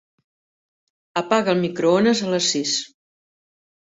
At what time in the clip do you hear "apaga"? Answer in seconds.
1.21-1.55